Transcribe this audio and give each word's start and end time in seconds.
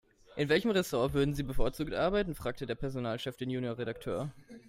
"In 0.35 0.47
welchem 0.49 0.71
Ressort 0.71 1.13
würden 1.13 1.35
Sie 1.35 1.43
bevorzugt 1.43 1.93
arbeiten?", 1.93 2.33
fragte 2.33 2.65
der 2.65 2.73
Personalchef 2.73 3.37
den 3.37 3.51
Junior-Redakteur. 3.51 4.31